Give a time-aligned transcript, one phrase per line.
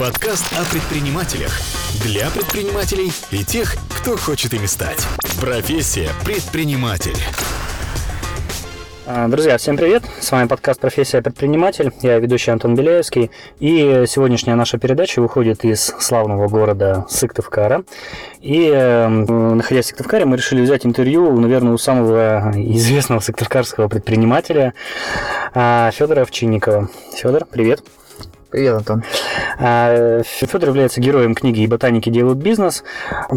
[0.00, 1.60] Подкаст о предпринимателях.
[2.02, 5.06] Для предпринимателей и тех, кто хочет ими стать.
[5.38, 7.18] Профессия предприниматель.
[9.06, 10.02] А, Друзья, всем привет!
[10.18, 11.92] С вами подкаст «Профессия предприниматель».
[12.00, 13.30] Я ведущий Антон Беляевский.
[13.58, 17.84] И сегодняшняя наша передача выходит из славного города Сыктывкара.
[18.40, 24.72] И э, находясь в Сыктывкаре, мы решили взять интервью, наверное, у самого известного сыктывкарского предпринимателя
[25.52, 26.88] а, Федора Овчинникова.
[27.14, 27.82] Федор, привет!
[28.50, 29.04] Привет, Антон.
[29.58, 32.82] А, Федор является героем книги «И ботаники делают бизнес»,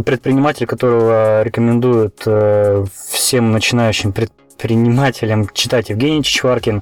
[0.05, 6.81] предприниматель, которого рекомендуют э, всем начинающим предпринимателям читать Евгений Чичваркин.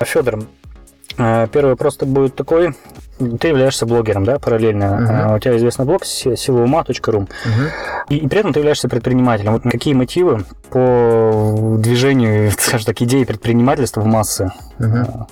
[0.00, 0.40] Федор,
[1.18, 2.74] первый вопрос будет такой.
[3.40, 5.00] Ты являешься блогером, да, параллельно.
[5.00, 5.34] Мгм.
[5.34, 7.20] У тебя известный блог силаума.ру.
[7.22, 7.28] Мгм.
[8.10, 9.54] И, и при этом ты являешься предпринимателем.
[9.54, 14.52] Вот какие мотивы по движению, скажем так, идеи предпринимательства в массы?
[14.78, 15.26] Мгм.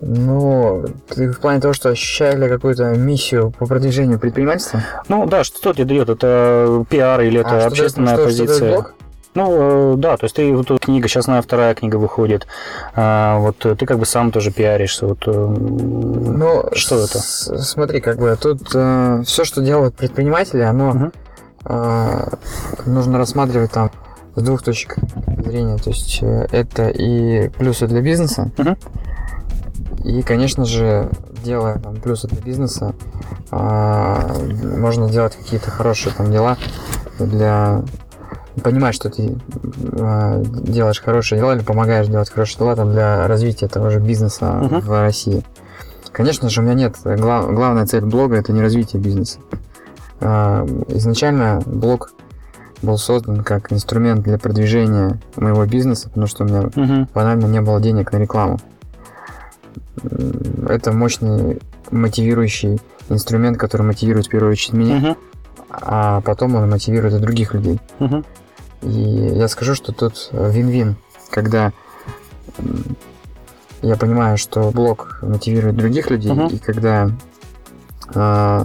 [0.00, 4.82] Ну, ты в плане того, что ощущали какую-то миссию по продвижению предпринимательства?
[5.08, 6.08] Ну да, что тебе дает?
[6.08, 8.72] Это пиар или это А, что общественная что- что позиция?
[8.72, 8.94] блог?
[9.36, 12.46] Ну, э, да, то есть ты вот тут книга, сейчас моя вторая книга выходит.
[12.94, 15.06] А, вот э, ты как бы сам тоже пиаришься.
[15.06, 17.18] Вот, э, Ну, что это?
[17.18, 21.12] смотри, как бы тут все, что делают предприниматели, оно Мгм.
[21.66, 22.28] э,
[22.86, 23.90] нужно рассматривать там
[24.36, 24.96] с двух точек
[25.44, 25.76] зрения.
[25.76, 28.76] То есть э, это и плюсы для бизнеса, Мгм.
[30.04, 31.10] и, конечно же,
[31.44, 32.94] делая там, плюсы для бизнеса,
[33.50, 34.34] а,
[34.78, 36.56] можно делать какие-то хорошие там дела
[37.20, 37.82] для
[38.62, 39.36] понимать, что ты
[40.00, 44.52] а, делаешь хорошие дела или помогаешь делать хорошие дела там, для развития того же бизнеса
[44.62, 44.80] Мгм.
[44.80, 45.44] в России.
[46.12, 46.96] Конечно же, у меня нет.
[47.04, 49.38] гла- главная цель блога это не развитие бизнеса.
[50.20, 52.10] А, Изначально блог
[52.82, 57.08] был создан как инструмент для продвижения моего бизнеса, потому что у меня Мгм.
[57.14, 58.58] банально не было денег на рекламу.
[60.68, 61.60] Это мощный
[61.90, 65.16] мотивирующий инструмент, который мотивирует в первую очередь меня, Мгм.
[65.70, 67.80] а потом он мотивирует и других людей.
[67.98, 68.24] Мгм.
[68.86, 70.96] И я скажу, что тут вин-вин,
[71.30, 71.72] когда
[73.82, 76.46] я понимаю, что блог мотивирует других людей, Мгм.
[76.48, 77.10] и когда
[78.14, 78.64] а,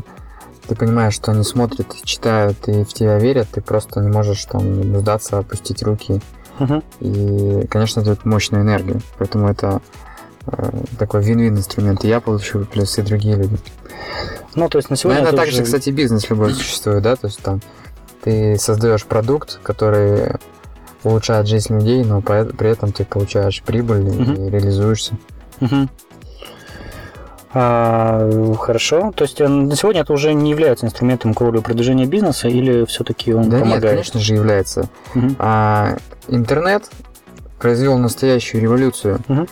[0.67, 4.97] ты понимаешь, что они смотрят, читают и в тебя верят, ты просто не можешь там
[4.99, 6.21] сдаться, опустить руки.
[6.59, 6.83] Мгм.
[6.99, 9.01] И, конечно, дает мощную энергию.
[9.17, 9.81] Поэтому это
[10.45, 12.05] э, такой вин-вин инструмент.
[12.05, 13.57] И я получу плюс и другие люди.
[14.53, 15.21] Ну, то есть на сегодня...
[15.21, 17.15] Наверное, ты так же, уже- кстати, бизнес любой существует, да?
[17.15, 17.61] То есть там
[18.23, 20.33] ты создаешь продукт, который
[21.03, 24.33] улучшает жизнь людей, но при этом ты получаешь прибыль Мгм.
[24.47, 25.15] и реализуешься.
[25.59, 25.89] Мгм.
[27.53, 29.11] А, хорошо.
[29.13, 32.85] То есть э, на сегодня это уже не является инструментом к роли продвижения бизнеса или
[32.85, 33.93] все-таки он да нет, помогает?
[33.95, 34.87] конечно же, является.
[35.13, 35.35] Мгм.
[35.39, 35.97] А
[36.29, 36.89] интернет
[37.59, 39.47] произвел настоящую революцию Мгм.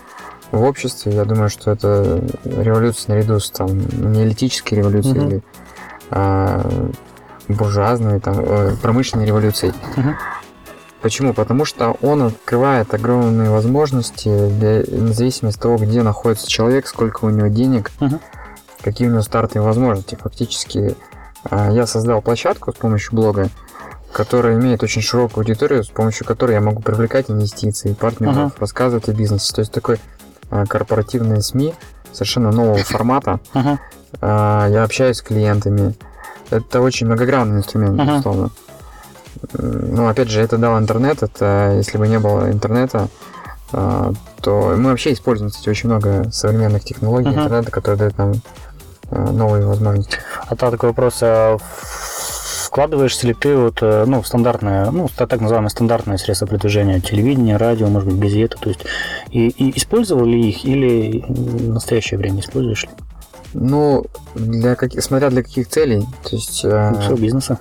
[0.52, 1.12] в обществе.
[1.14, 3.70] Я думаю, что это революция наряду с там
[4.14, 5.28] неолитической революцией Мгм.
[5.28, 5.44] или
[6.12, 6.62] а,
[7.50, 9.74] буржуазной, там, э, промышленной революцией.
[11.02, 11.34] Почему?
[11.34, 17.30] Потому что он открывает огромные возможности для, независимо от того, где находится человек, сколько у
[17.30, 18.20] него денег, Мгм.
[18.82, 20.16] какие у него стартовые возможности.
[20.22, 20.96] Фактически
[21.50, 23.48] а, я создал площадку с помощью блога,
[24.12, 28.52] которая имеет очень широкую аудиторию, с помощью которой я могу привлекать инвестиции, партнеров, Ага.
[28.60, 29.54] рассказывать о бизнесе.
[29.54, 30.00] То есть такой
[30.52, 31.76] а, корпоративные СМИ
[32.12, 33.40] совершенно нового формата.
[34.20, 35.96] А, Я общаюсь с клиентами.
[36.52, 38.12] Это очень многогранный инструмент, Ага.
[38.12, 38.50] безусловно.
[39.58, 41.24] М, Ну, опять же, это дал интернет.
[41.24, 43.08] Это, если бы не было интернета,
[43.72, 44.12] а,
[44.42, 47.44] то мы вообще используем, кстати, очень много современных технологий Ага.
[47.44, 48.34] интернета, которые дают нам
[49.12, 50.18] а, новые возможности.
[50.48, 51.58] А то такой вопрос, а
[52.66, 57.58] вкладываешься ли ты вот, э, ну, в стандартное, ну, так называемое стандартное средство продвижения, телевидение,
[57.58, 58.82] радио, может быть, газеты, то есть,
[59.32, 62.90] и, и использовал ли их или в настоящее время используешь ли?
[63.54, 64.06] Ну,
[64.36, 66.06] для каких, смотря для каких целей.
[66.24, 67.60] То есть э, всего бизнеса.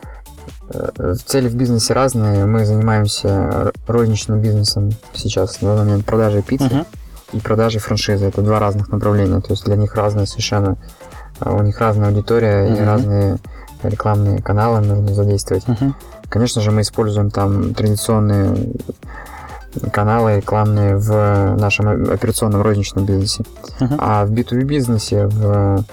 [0.70, 2.44] э, цели в бизнесе разные.
[2.46, 6.64] Мы занимаемся розничным бизнесом сейчас, на данный момент продажей пиццы.
[6.66, 6.86] Мгм.
[7.32, 8.24] и продажи франшизы.
[8.26, 9.40] Это два разных направления.
[9.42, 10.78] То есть для них разные совершенно,
[11.40, 12.86] а, у них разная аудитория и Мгм.
[12.86, 13.38] разные
[13.82, 15.68] рекламные каналы нужно задействовать.
[15.68, 15.94] Мгм.
[16.30, 18.72] Конечно же, мы используем там традиционные
[19.92, 23.44] каналы рекламные в нашем операционном розничном бизнесе.
[23.80, 23.96] Мгм.
[23.98, 25.84] А в B2B бизнесе, в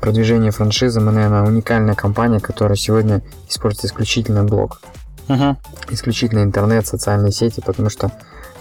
[0.00, 4.80] продвижении франшизы, мы, наверное, уникальная компания, которая сегодня использует исключительно блог
[5.28, 5.56] Мгм.
[5.90, 8.10] исключительно интернет, социальные сети, потому что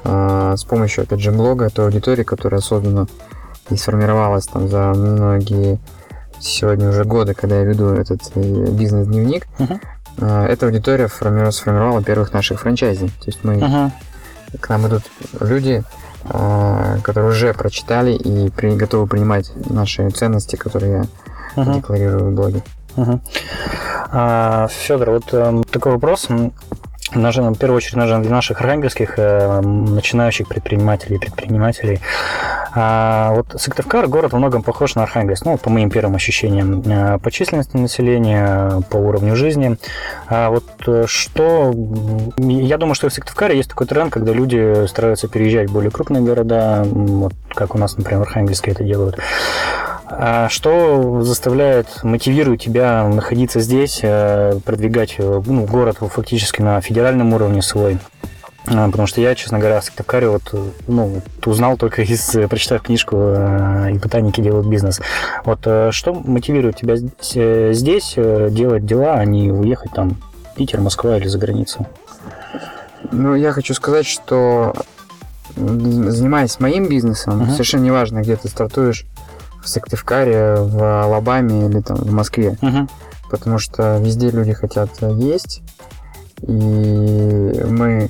[0.05, 3.07] э, с помощью, опять же, блога, той аудитории, которая создана
[3.69, 5.79] и сформировалась там за многие
[6.39, 8.41] сегодня уже годы, когда я веду этот э,
[8.71, 9.79] бизнес-дневник, Мгм.
[10.19, 13.07] э, эта аудитория форми- сформировала первых наших франчайзи.
[13.07, 13.91] То есть мы, Мгм.
[14.59, 15.03] К нам идут
[15.39, 15.83] люди,
[16.25, 20.91] э, которые уже прочитали и при- готовы принимать наши ценности, которые
[21.55, 21.73] я Мгм.
[21.73, 22.63] декларирую в блоге.
[24.15, 26.27] А, Федор, вот эм, такой вопрос.
[27.15, 31.99] М, наверное, в первую очередь, наверное, для наших архангельских э, начинающих предпринимателей и предпринимателей.
[32.75, 37.19] А, вот Сыктывкар город во многом похож на Архангельск, ну, по моим первым ощущениям, э,
[37.19, 39.77] по численности населения, по уровню жизни.
[40.27, 41.73] А вот э, что...
[42.37, 46.23] Я думаю, что в Сыктывкаре есть такой тренд, когда люди стараются переезжать в более крупные
[46.23, 49.19] города, вот как у нас, например, в Архангельске это делают.
[50.15, 57.33] А Что заставляет, мотивирует тебя находиться здесь, э, продвигать э, ну, город фактически на федеральном
[57.33, 57.97] уровне свой?
[58.67, 60.53] А, Потому что я, честно говоря, Сыктывкаре вот,
[60.87, 65.01] ну, узнал только из, прочитав книжку э, «И ботаники делают бизнес».
[65.45, 65.61] Вот
[65.91, 70.17] что мотивирует тебя здесь, делать дела, а не уехать там
[70.51, 71.87] в Питер, Москва или за границу?
[73.11, 74.73] Ну, я хочу сказать, что
[75.55, 77.51] занимаясь моим бизнесом, Мгм.
[77.51, 79.05] совершенно неважно, где ты стартуешь,
[79.63, 82.89] в Сыктывкаре, в Алабаме или там в Москве, Мгм.
[83.29, 85.61] потому что везде люди хотят есть,
[86.41, 86.51] и
[87.67, 88.09] мы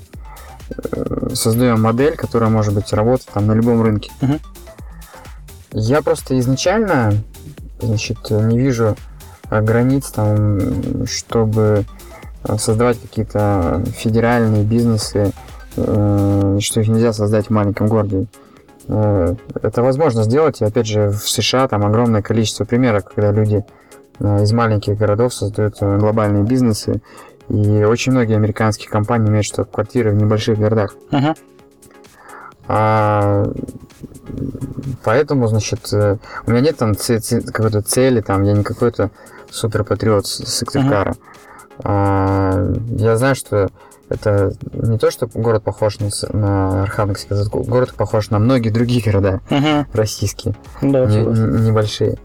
[0.91, 4.11] э, создаем модель, которая может быть работать там на любом рынке.
[4.21, 4.39] Мгм.
[5.71, 7.13] Я просто изначально,
[7.81, 8.95] значит, не вижу
[9.49, 11.85] границ там, чтобы
[12.57, 15.31] создавать какие-то федеральные бизнесы,
[15.77, 18.25] э, что их нельзя создать в маленьком городе.
[18.87, 23.63] Э, Это возможно сделать, и опять же в США там огромное количество примеров, когда люди
[24.19, 27.01] э, из маленьких городов создают э, глобальные бизнесы,
[27.49, 30.95] и очень многие американские компании имеют штаб-квартиры в небольших городах.
[31.11, 31.35] Мгм.
[32.65, 33.51] А,
[35.03, 39.11] поэтому, значит, у меня нет там какой-то цели, там, я не какой-то
[39.51, 41.15] суперпатриот с Сыктывкара.
[41.83, 43.69] А, я знаю, что
[44.09, 48.69] это не то, что город похож на, на Архангельск, этот го- город похож на многие
[48.69, 49.87] другие города Мгм.
[49.93, 52.17] российские, Да, не- небольшие.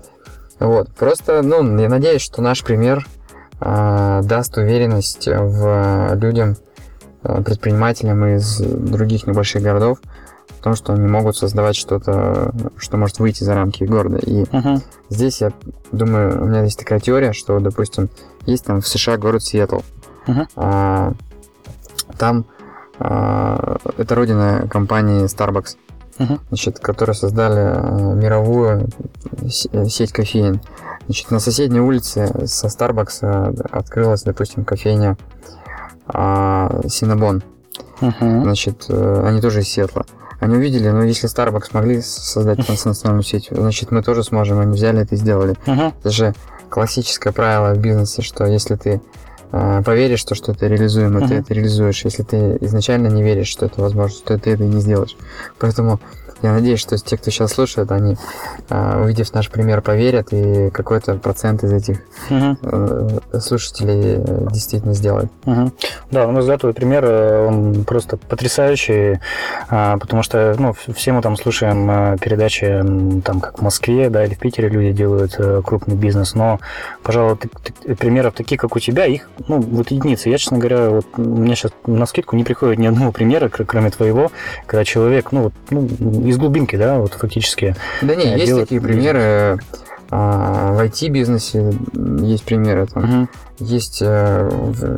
[0.61, 3.07] Вот, просто, ну, я надеюсь, что наш пример
[3.61, 6.57] а, даст уверенность в людям,
[7.25, 9.99] а, предпринимателям из других небольших городов,
[10.49, 14.19] в том, что они могут создавать что-то, что может выйти за рамки города.
[14.19, 14.83] И Мгм.
[15.11, 15.53] здесь, я
[15.93, 18.11] думаю, у меня есть такая теория, что, допустим,
[18.47, 19.81] есть там в США город Сиэтл.
[20.29, 20.49] Мгм.
[20.57, 21.13] А,
[22.19, 22.45] там
[22.99, 25.77] а, это родина компании Starbucks,
[26.19, 26.41] Мгм.
[26.49, 28.89] значит, которые создали а, мировую
[29.49, 30.61] сеть кофеин.
[31.07, 35.17] Значит, на соседней улице со Starbucks а, открылась, допустим, кофейня
[36.09, 37.43] Cinnabon.
[38.01, 38.43] Мгм.
[38.45, 40.07] Значит, э, они тоже из Сиэтла.
[40.41, 44.59] Они увидели, ну, если Starbucks смогли создать транснациональную сеть, значит, мы тоже сможем.
[44.61, 45.57] Они взяли это и сделали.
[45.67, 45.93] Мгм.
[46.01, 46.35] Это же
[46.71, 49.01] классическое правило в бизнесе, что если ты
[49.51, 51.35] поверишь, то, что это реализуемо, ты Мгм.
[51.43, 52.05] это реализуешь.
[52.05, 55.17] Если ты изначально не веришь, что это возможно, то ты это и не сделаешь.
[55.59, 56.01] Поэтому
[56.43, 58.17] я надеюсь, что те, кто сейчас слушает, они,
[58.71, 62.01] э, увидев наш пример, поверят, и какой-то процент из этих
[62.63, 65.31] э, слушателей действительно сделает.
[65.45, 65.73] Мгм.
[66.11, 69.19] Да, на мой взгляд, твой пример, э, он просто потрясающий,
[69.69, 72.83] а, потому что, ну, все мы там слушаем э, передачи,
[73.25, 76.59] там, как в Москве, да, или в Питере люди делают крупный бизнес, но,
[77.03, 80.29] пожалуй, ты- ты- примеров таких, как у тебя, их, ну, вот единицы.
[80.29, 83.67] Я, честно говоря, вот у меня сейчас на скидку не приходит ни одного примера, кр-
[83.67, 84.31] кроме твоего,
[84.67, 85.89] когда человек, ну, вот, ну,
[86.29, 87.75] из глубинки, да, вот фактически.
[88.03, 89.59] Да не, Э, есть делать такие примеры.
[90.11, 91.73] а, В IT-бизнесе
[92.23, 92.87] есть примеры.
[92.87, 93.29] Там, Мгм.
[93.59, 94.51] Есть э,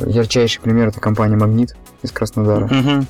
[0.05, 2.65] ярчайший пример, это компания Магнит из Краснодара.
[2.67, 3.07] Мгм.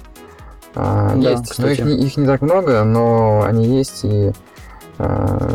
[0.75, 4.31] А, Да, есть, но их, их не так много, но они есть, и
[4.97, 5.49] а,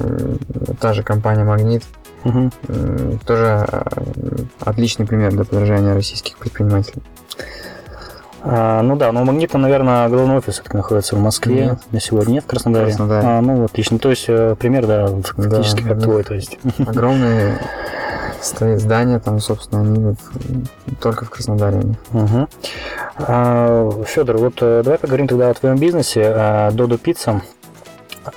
[0.80, 1.82] та же компания Магнит
[2.24, 2.50] м,
[3.24, 3.66] тоже
[4.60, 7.02] отличный пример для подражания российских предпринимателей.
[8.48, 11.66] А, ну да, но у Магнита, наверное, головной офис это находится в Москве.
[11.66, 11.78] Нет.
[11.90, 12.86] На сегодня нет в Краснодаре.
[12.86, 13.26] Краснодаре.
[13.26, 13.98] А, ну, отлично.
[13.98, 16.22] То есть, э, пример, да, фактически Да, как твой.
[16.22, 16.58] То есть.
[16.78, 17.58] Огромные
[18.40, 21.82] стоят здания, там, собственно, они в- только в Краснодаре.
[22.12, 22.48] Мгм.
[23.18, 27.42] А, Федор, вот э, давай поговорим тогда о твоем бизнесе, Додо Пицца.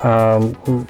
[0.01, 0.41] А,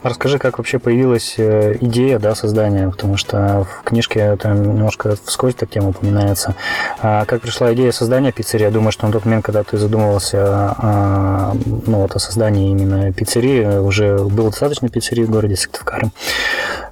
[0.04, 5.56] Расскажи, как вообще появилась э, идея да, создания, потому что в книжке там немножко вскользь
[5.56, 6.56] так тема упоминается.
[7.02, 8.66] А как пришла идея создания пиццерии?
[8.66, 11.54] Я думаю, что на тот момент, когда ты задумывался а,
[11.86, 16.12] ну, вот, о создании именно пиццерии, уже было достаточно пиццерий в городе Сыктывкаре,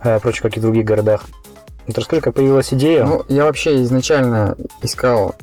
[0.02, 1.26] а, прочее, как и в других городах.
[1.88, 3.06] Вот расскажи, как появилась идея.
[3.06, 5.36] Ну, я вообще изначально искал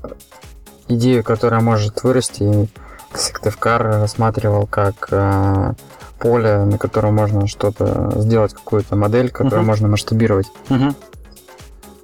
[0.88, 2.68] идею, которая может вырасти, и
[3.14, 5.72] Сыктывкар рассматривал как э,
[6.18, 9.66] поле, на котором можно что-то сделать, какую-то модель, которую Мгм.
[9.66, 10.46] можно масштабировать.
[10.68, 10.94] Мгм.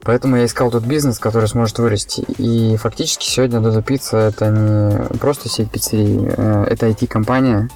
[0.02, 2.22] Поэтому я искал тот бизнес, который сможет вырасти.
[2.38, 7.68] И фактически сегодня Dodo Pizza это не просто сеть пиццерий, э, это IT-компания.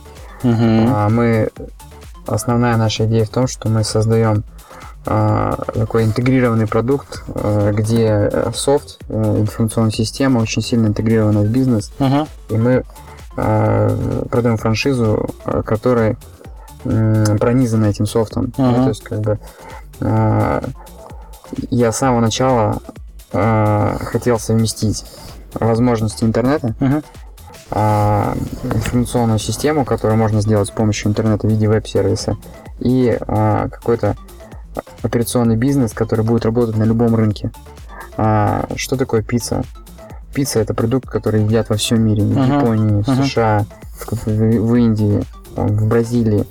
[0.42, 0.86] Мгм.
[0.94, 1.48] А мы
[2.26, 4.44] основная наша идея в том, что мы создаем
[5.06, 12.26] а, такой интегрированный продукт, а, где софт, информационная система очень сильно интегрирована в бизнес, Мгм.
[12.48, 12.84] и мы
[13.34, 16.16] продаем франшизу, а, которая
[16.82, 18.52] пронизана этим софтом.
[18.58, 18.82] Ну, Мгм.
[18.82, 19.38] то есть, как бы
[20.00, 20.62] а,
[21.70, 22.80] я с самого начала
[23.32, 25.04] хотел совместить
[25.54, 26.74] возможности интернета,
[27.70, 32.36] а, информационную систему, которую можно сделать с помощью интернета в виде веб-сервиса,
[32.78, 34.16] и какой-то
[35.02, 37.50] операционный бизнес, который будет работать на любом рынке.
[38.76, 39.64] Что такое пицца?
[40.34, 42.58] Пицца это продукт, который едят во всем мире, в Мгм.
[42.58, 43.24] Японии, в Мгм.
[43.24, 43.64] США,
[43.98, 45.22] в, в- в Индии,
[45.56, 46.44] в Бразилии.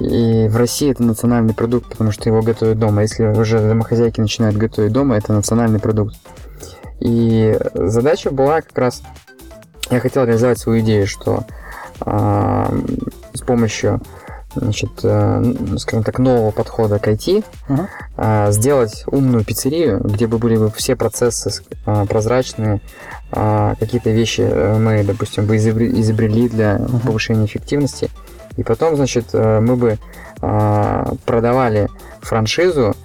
[0.00, 3.02] И в России это национальный продукт, потому что его готовят дома.
[3.02, 6.14] Если уже домохозяйки начинают готовить дома, это национальный продукт.
[7.00, 9.02] И задача была как раз,
[9.90, 11.44] я хотел реализовать свою идею, что
[12.00, 12.72] а,
[13.34, 14.00] с помощью
[14.54, 17.88] значит, э, скажем так, нового подхода к IT Мгм.
[18.16, 22.80] а, сделать умную пиццерию, где бы были бы все процессы а, прозрачные,
[23.30, 27.00] а, какие-то вещи э, мы, допустим, бы изобре- изобрели для Мгм.
[27.00, 28.10] повышения эффективности,
[28.56, 29.98] и потом, значит, э, мы бы
[31.24, 31.88] продавали
[32.20, 32.96] франшизу,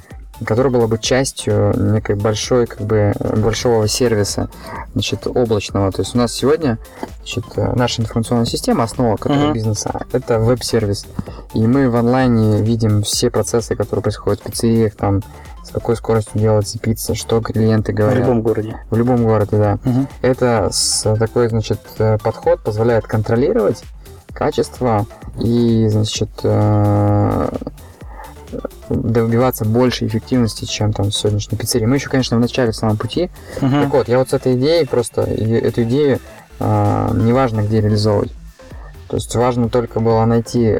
[0.46, 4.50] которая была бы частью некой большой, как бы, большого сервиса,
[4.94, 5.92] значит, облачного.
[5.92, 6.78] То есть у нас сегодня,
[7.20, 9.54] значит, э, наша информационная система, основа которой Мгм.
[9.54, 11.06] бизнеса, это веб-сервис.
[11.54, 15.24] И мы в онлайне видим все процессы, которые происходят в пиццериях, там,
[15.64, 18.20] с какой скоростью делается пицца, что клиенты В говорят.
[18.20, 18.78] любом городе.
[18.90, 19.80] В любом городе, да.
[19.84, 20.08] Мгм.
[20.22, 23.84] Это с такой, значит, э, подход позволяет контролировать
[24.34, 25.06] качество
[25.40, 27.50] и, значит, э,
[28.90, 31.86] добиваться большей эффективности, чем там в сегодняшней пиццерии.
[31.86, 33.30] Мы еще, конечно, в начале, в самом пути.
[33.62, 33.82] Мгм.
[33.84, 36.20] Так вот, я вот с этой идеей просто, эту идею
[36.60, 38.32] э, неважно где реализовывать.
[39.10, 40.80] То есть важно только было найти...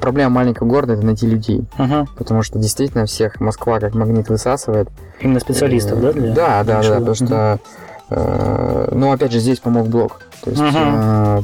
[0.00, 1.64] Проблема маленького города– это найти людей.
[1.78, 2.06] Мгм.
[2.16, 4.88] Потому что действительно всех Москва как магнит высасывает.
[5.20, 6.12] Именно специалистов, да?
[6.12, 6.94] для- Да, да, да, большого?
[6.98, 7.58] потому что,
[8.10, 10.20] э, ну, опять же, здесь помог блог.
[10.42, 10.72] То есть Мгм.
[10.76, 11.42] э,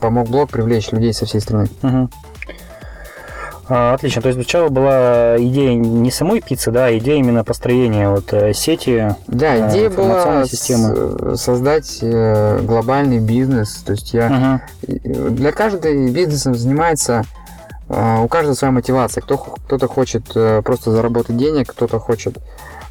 [0.00, 1.68] помог блог привлечь людей со всей страны.
[1.82, 2.10] Мгм.
[3.68, 4.20] А, отлично.
[4.22, 8.52] То есть сначала была идея не самой пиццы, да, а идея именно построения вот э,
[8.52, 9.14] сети.
[9.26, 11.36] Да, Э, идея была информационная с- система.
[11.36, 13.76] создать э, глобальный бизнес.
[13.86, 17.24] То есть я и- для каждой бизнесом занимается
[17.88, 19.22] э, у каждого своя мотивация.
[19.22, 22.38] Кто, кто-то хочет э, просто заработать денег, кто-то хочет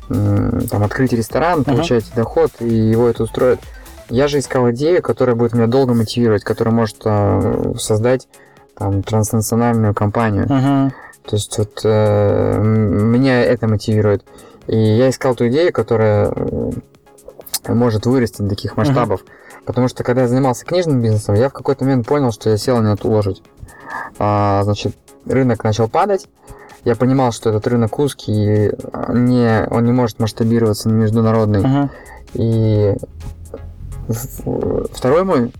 [0.09, 3.59] там, открыть ресторан, получать доход, и его это устроит.
[4.09, 8.27] Я же искал идею, которая будет меня долго мотивировать, которая может э, создать
[8.83, 10.43] там, транснациональную компанию.
[10.43, 10.93] Мгм.
[11.25, 14.25] То есть вот э, меня это мотивирует.
[14.67, 16.71] И я искал ту идею, которая э,
[17.69, 19.21] может вырасти до таких масштабов.
[19.65, 22.81] Потому что когда я занимался книжным бизнесом, я в какой-то момент понял, что я сел
[22.81, 23.41] на эту лошадь.
[24.19, 26.27] А, значит, рынок начал падать.
[26.83, 28.71] Я понимал, что этот рынок узкий, и
[29.13, 31.61] не, он не может масштабироваться на международный.
[31.61, 31.89] Мгм.
[32.33, 32.95] И
[34.91, 35.53] второй мой,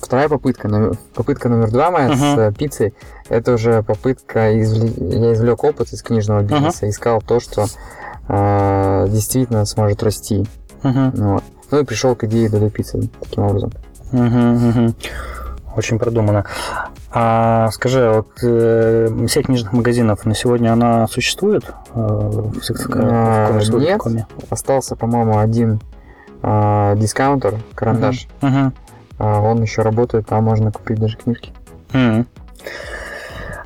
[0.00, 2.16] вторая попытка, попытка номер два моя Мгм.
[2.16, 2.94] с э, пиццей,
[3.28, 7.66] это уже попытка, извле- я извлек опыт из книжного бизнеса, искал то, что
[8.28, 10.46] э, действительно сможет расти.
[10.82, 11.44] Ну, вот.
[11.70, 13.70] ну и пришел к идее Додо пиццы таким образом.
[14.10, 14.94] Мгм, мгм.
[15.76, 16.44] Очень продумано.
[17.14, 23.60] А скажи, вот э, сеть книжных магазинов на сегодня она существует э, в Сыктывкаре, А,
[23.78, 24.00] нет.
[24.50, 25.80] Остался, по-моему, один
[26.42, 28.28] э, дискаунтер, карандаш.
[28.40, 28.56] Мгм.
[28.56, 28.72] А,
[29.18, 31.52] он еще работает, там можно купить даже книжки.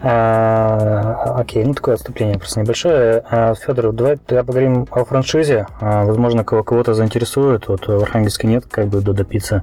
[0.02, 3.22] А, окей, ну такое отступление просто небольшое.
[3.30, 5.66] А, Федор, давай тогда поговорим о франшизе.
[5.80, 7.66] А, возможно, кого- кого-то заинтересует.
[7.68, 9.62] Вот в Архангельске нет, как бы Додо Пицца.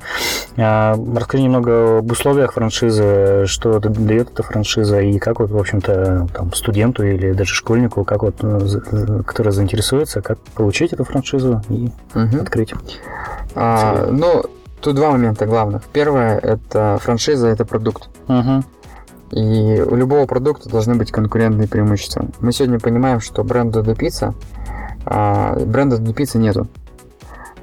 [0.58, 6.28] А, расскажи немного об условиях франшизы, что дает эта франшиза и как вот, в общем-то,
[6.34, 11.92] там, студенту или даже школьнику, как вот, за- который заинтересуется, как получить эту франшизу и
[12.16, 12.42] Мгм.
[12.42, 12.74] открыть.
[13.56, 14.44] А, ну,
[14.84, 15.84] тут два момента главных.
[15.94, 18.10] Первое, это франшиза, это продукт.
[18.28, 18.64] Мгм.
[19.32, 22.26] И у любого продукта должны быть конкурентные преимущества.
[22.40, 24.36] Мы сегодня понимаем, что бренд Додо Пицца,
[25.06, 26.68] а, бренда Додо Пицца нету.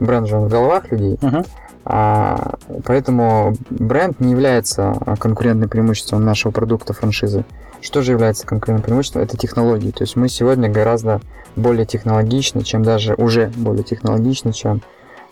[0.01, 1.45] Бренд же он в головах людей, Мгм.
[1.85, 7.45] а, поэтому бренд не является конкурентным преимуществом нашего продукта франшизы.
[7.83, 9.23] Что же является конкурентным преимуществом?
[9.23, 9.91] Это технологии.
[9.91, 11.21] То есть мы сегодня гораздо
[11.55, 14.83] более технологичны, чем даже уже более технологичны, чем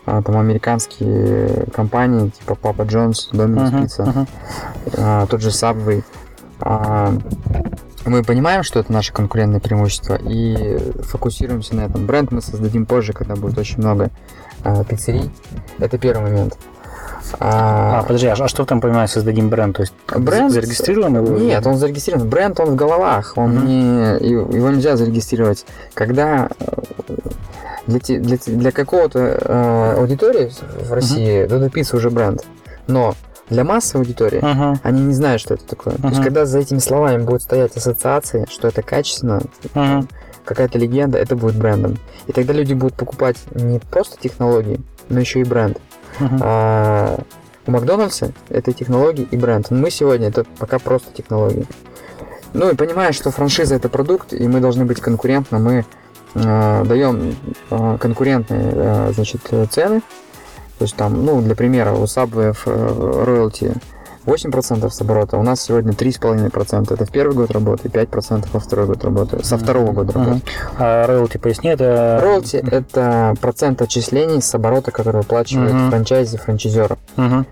[0.09, 2.55] а, там американские компании типа
[3.31, 3.83] Domino's Мгм.
[3.83, 4.27] Pizza Мгм.
[4.97, 6.03] а, тот же Subway.
[6.61, 7.13] А,
[8.05, 12.05] мы понимаем, что это наше конкурентное преимущество и фокусируемся на этом.
[12.07, 14.09] Бренд мы создадим позже, когда будет очень много
[14.63, 15.29] а, пиццерий.
[15.77, 16.57] Это первый момент.
[17.39, 19.75] А, подожди, а что там понимаешь, создадим бренд?
[19.77, 20.51] То есть Бренд?
[20.51, 21.37] зарегистрируем его?
[21.37, 22.27] Нет, он зарегистрирован.
[22.27, 23.33] Бренд, он в головах.
[23.35, 23.65] Он Мгм.
[23.67, 25.65] не, его нельзя зарегистрировать.
[25.93, 27.13] Когда э,
[27.87, 30.51] для, для, для какого-то э, аудитории
[30.87, 32.45] в России Додо Пицца уже бренд.
[32.87, 33.13] Но
[33.49, 35.95] для массовой аудитории Мгм, они не знают, что это такое.
[35.95, 39.41] То есть, когда за этими словами будут стоять ассоциации, что это качественно,
[39.73, 40.07] мгм,
[40.45, 41.97] какая-то легенда, это будет брендом.
[42.27, 45.77] И тогда люди будут покупать не просто технологии, но еще и бренд.
[46.41, 47.19] А
[47.65, 49.69] у Макдональдса это технологии и бренд.
[49.69, 51.65] Мы сегодня это пока просто технологии.
[52.53, 55.85] Ну и понимая, что франшиза это продукт, и мы должны быть конкурентны, мы
[56.33, 57.35] э, даем
[57.69, 60.01] э, конкурентные э, значит, цены.
[60.79, 63.73] То есть там, ну, для примера, у Subway э, роялти
[64.29, 66.93] 8% с оборота, у нас сегодня 3,5%.
[66.93, 69.43] Это в первый год работы, 5% во второй год работы.
[69.43, 70.41] Со второго года работы.
[70.77, 72.19] А роялти поясни, это...
[72.21, 75.89] Роялти– это процент отчислений с оборота, который выплачивает Мгм.
[75.89, 77.45] франчайзи франчайзеру Мгм,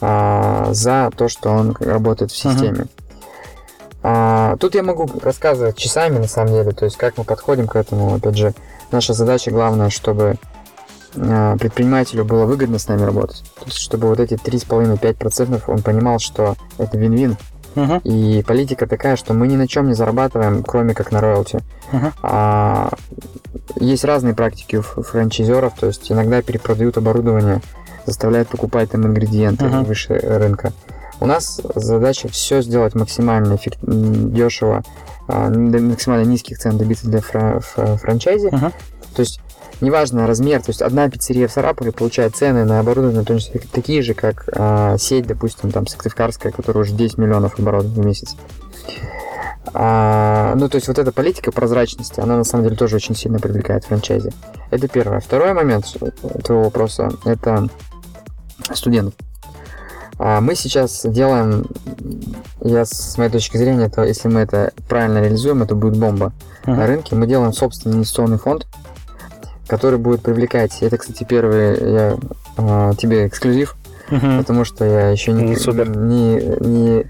[0.00, 2.86] а, за то, что он работает в системе.
[4.02, 7.76] А, тут я могу рассказывать часами, на самом деле, то есть как мы подходим к
[7.76, 8.14] этому.
[8.14, 8.54] Опять же,
[8.90, 10.36] наша задача главная, чтобы
[11.14, 13.42] предпринимателю было выгодно с нами работать.
[13.58, 17.36] То есть, чтобы вот эти 3,5-5% он понимал, что это вин-вин.
[17.74, 21.60] мгм, И политика такая, что мы ни на чем не зарабатываем, кроме как на роялти.
[21.92, 22.12] Мгм.
[22.22, 22.90] А,
[23.76, 27.60] есть разные практики у франчайзеров, то есть иногда перепродают оборудование,
[28.06, 29.84] заставляют покупать там ингредиенты Мгм.
[29.84, 30.72] выше рынка.
[31.20, 34.82] У нас задача все сделать максимально эффект- дешево,
[35.28, 38.48] а, максимально низких цен добиться для фра- фра- франчайзи.
[38.48, 38.72] Мгм.
[39.16, 39.40] То есть
[39.84, 44.14] неважно размер, то есть одна пиццерия в Сарапове получает цены на оборудование точно такие же,
[44.14, 48.36] как а, сеть, допустим, там Сыктывкарская, которая уже 10 миллионов оборотов в месяц.
[49.72, 53.38] А, ну, то есть вот эта политика прозрачности, она на самом деле тоже очень сильно
[53.38, 54.32] привлекает франчайзи.
[54.70, 55.20] Это первое.
[55.20, 55.86] Второй момент
[56.44, 57.68] твоего вопроса– это
[58.72, 59.14] студентов.
[60.18, 61.66] А, Мы сейчас делаем,
[62.60, 66.32] я с моей точки зрения, то если мы это правильно реализуем, это будет бомба
[66.66, 66.76] Мгм.
[66.76, 67.16] на рынке.
[67.16, 68.66] Мы делаем собственный инвестиционный фонд,
[69.66, 70.78] который будет привлекать.
[70.82, 72.16] Это, кстати, первый я,
[72.56, 73.76] а, тебе эксклюзив,
[74.10, 74.38] мгм.
[74.38, 75.88] потому что я еще не, Ну, супер.
[75.96, 77.06] не, не-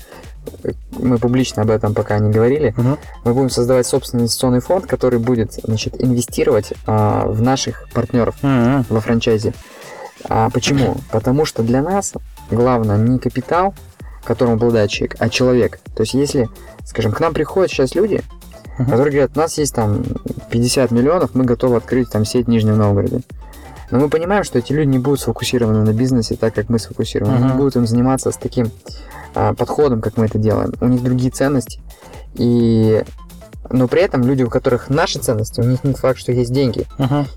[0.99, 2.75] мы публично об этом пока не говорили.
[2.77, 2.99] Мгм.
[3.25, 8.85] Мы будем создавать собственный инвестиционный фонд, который будет значит, инвестировать а, в наших партнеров Мгм.
[8.89, 9.55] во франчайзе.
[10.29, 10.97] А почему?
[11.11, 12.13] Потому что для нас
[12.51, 13.75] главное не капитал,
[14.25, 15.81] которым обладает человек, а человек.
[15.97, 16.49] То есть если,
[16.85, 18.23] скажем, к нам приходят сейчас люди,
[18.79, 18.87] Мгм.
[18.91, 20.03] которые говорят, у нас есть там
[20.55, 23.23] 50 миллионов, мы готовы открыть там сеть в Нижнем Новгороде.
[23.91, 27.35] Но мы понимаем, что эти люди не будут сфокусированы на бизнесе так, как мы сфокусированы.
[27.35, 27.53] Они Мгм.
[27.55, 28.71] не будут им заниматься с таким
[29.35, 30.73] а, подходом, как мы это делаем.
[30.81, 31.81] У них другие ценности.
[32.37, 33.03] И...
[33.69, 36.87] Но при этом люди, у которых наши ценности, у них не факт, что есть деньги.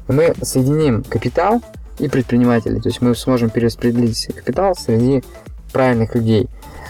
[0.08, 1.60] И мы соединим капитал
[1.98, 2.80] и предпринимателей.
[2.82, 5.24] То есть мы сможем перераспределить капитал среди
[5.74, 6.50] правильных людей.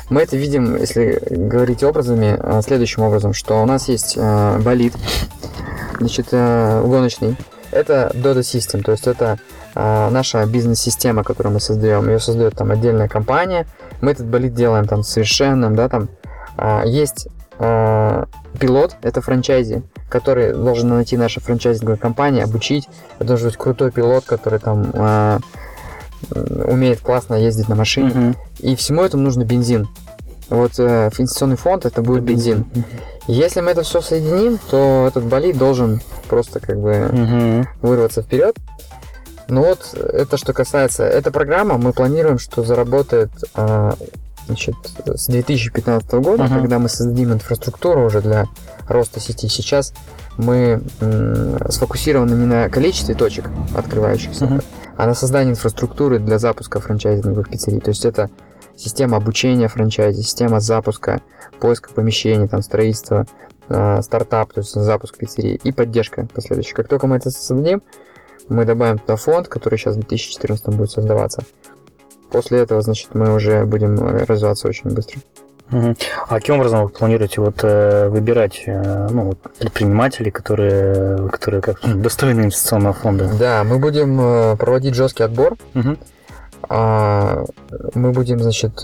[0.09, 4.93] Мы это видим, если говорить образами, а, следующим образом, что у нас есть э, болид,
[5.99, 7.35] значит, э, гоночный.
[7.71, 9.37] Это Dodo System, то есть это
[9.75, 12.07] а, наша бизнес-система, которую мы создаем.
[12.07, 13.67] Ее создает там отдельная компания.
[14.01, 16.09] Мы этот болид делаем там совершенным, да, там.
[16.57, 17.27] А, есть
[17.59, 18.27] а,
[18.59, 22.87] пилот, это франчайзи, который должен найти наша франчайзинговая компания, обучить.
[23.17, 25.39] Это должен быть крутой пилот, который там а,
[26.33, 28.09] умеет классно ездить на машине.
[28.09, 28.35] Мгм.
[28.59, 29.87] И всему этому нужно бензин.
[30.49, 32.65] Вот э, инвестиционный фонд это будет бензин.
[32.73, 32.85] Мгм.
[33.27, 37.67] Если мы это все соединим, то этот болид должен просто как бы Мгм.
[37.81, 38.55] вырваться вперед.
[39.49, 41.03] Ну вот, это что касается...
[41.05, 43.95] Эта программа, мы планируем, что заработает а,
[44.45, 44.75] значит,
[45.05, 46.53] с 2015 года, Мгм.
[46.59, 48.45] когда мы создадим инфраструктуру уже для
[48.87, 49.47] роста сети.
[49.49, 49.93] Сейчас
[50.37, 54.61] мы м, сфокусированы не на количестве точек открывающихся, Мгм.
[54.97, 57.79] А на создании инфраструктуры для запуска франчайзинговых пиццерий.
[57.79, 58.29] То есть это
[58.75, 61.21] система обучения франчайзи, система запуска,
[61.59, 63.25] поиска помещений, там, строительства,
[63.69, 66.75] э, стартап, то есть запуск пиццерии и поддержка последующая.
[66.75, 67.83] Как только мы это создадим,
[68.49, 71.43] мы добавим туда фонд, который сейчас в 2014 будет создаваться.
[72.31, 75.21] После этого, значит, мы уже будем развиваться очень быстро.
[75.69, 75.95] А
[76.29, 82.01] каким образом вы планируете вот, э, выбирать э, ну, вот предпринимателей, которые, которые как ну,
[82.01, 83.29] достойны инвестиционного фонда?
[83.37, 85.57] Да, мы будем э, проводить жесткий отбор.
[86.69, 87.45] А,
[87.93, 88.83] Мы будем, значит,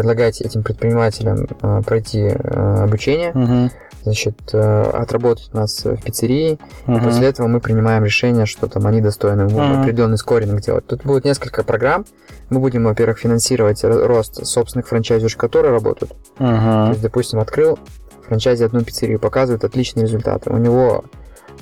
[0.00, 3.70] предлагать этим предпринимателям э, пройти э, обучение, Мгм.
[4.02, 6.58] значит, э, отработать у нас в пиццерии.
[6.86, 7.02] Мгм.
[7.04, 9.80] После этого мы принимаем решение, что там они достойны Мгм.
[9.82, 10.86] определенный скоринг делать.
[10.86, 12.04] Тут будет несколько программ.
[12.50, 16.12] Мы будем, во-первых, финансировать ро- рост собственных франчайзеров, которые работают.
[16.38, 16.90] То Мгм.
[16.90, 17.78] есть, допустим, открыл
[18.28, 20.50] франчайзи одну пиццерию, показывает отличные результаты.
[20.50, 21.04] У него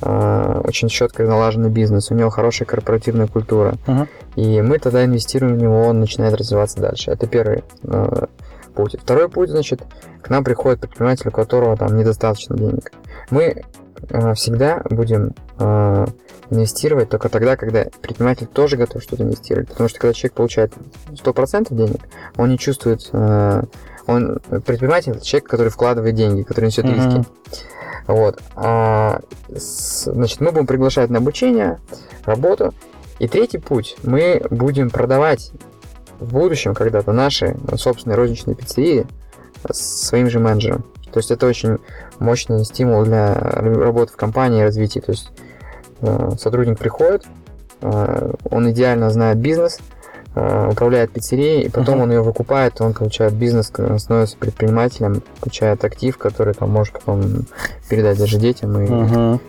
[0.00, 3.74] э, очень четко налаженный бизнес, у него хорошая корпоративная культура.
[3.86, 4.08] Мгм.
[4.36, 7.10] И мы тогда инвестируем в него, он начинает развиваться дальше.
[7.10, 8.26] Это первый э,
[8.74, 8.96] путь.
[9.00, 9.82] Второй путь, значит,
[10.22, 12.92] к нам приходит предприниматель, у которого там недостаточно денег.
[13.30, 13.64] Мы
[14.08, 16.06] э, всегда будем э,
[16.50, 19.68] инвестировать только тогда, когда предприниматель тоже готов что-то инвестировать.
[19.68, 20.72] Потому что когда человек получает
[21.10, 22.00] 100% денег,
[22.36, 23.08] он не чувствует...
[23.12, 23.62] э,
[24.06, 26.94] он, предприниматель– это человек, который вкладывает деньги, который несет Мгм.
[26.94, 27.24] риски.
[28.06, 28.40] Вот.
[28.54, 29.20] А,
[29.54, 31.78] с- значит, мы будем приглашать на обучение,
[32.24, 32.74] работу.
[33.18, 33.96] И третий путь.
[34.02, 35.52] Мы будем продавать
[36.20, 39.06] в будущем когда-то наши собственные розничные пиццерии
[39.70, 40.84] своим же менеджерам.
[41.12, 41.78] То есть это очень
[42.18, 45.00] мощный стимул для работы в компании и развития.
[45.00, 45.30] То есть
[46.00, 47.24] э, сотрудник приходит,
[47.82, 49.78] э, он идеально знает бизнес,
[50.34, 52.02] управляет пиццерией, и потом Мгм.
[52.04, 57.46] он ее выкупает, он получает бизнес, он становится предпринимателем, получает актив, который там может потом
[57.88, 58.78] передать даже детям.
[58.80, 59.40] И, Мгм.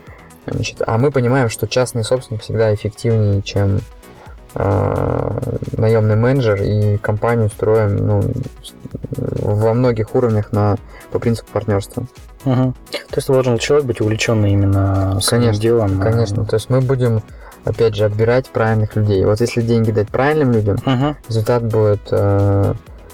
[0.47, 3.79] значит, а мы понимаем, что частный собственник всегда эффективнее, чем
[4.57, 5.39] э,
[5.77, 8.23] наемный менеджер, и компанию строим ну,
[9.17, 10.77] во многих уровнях на,
[11.11, 12.05] по принципу партнерства.
[12.45, 12.73] Мгм.
[12.91, 15.99] То есть должен человек быть увлеченный именно своим Конечно, делом.
[15.99, 17.21] а- Конечно, то есть мы будем,
[17.65, 19.25] опять же, отбирать правильных людей.
[19.25, 21.17] Вот если деньги дать правильным людям, Мгм.
[21.27, 22.73] результат будет э,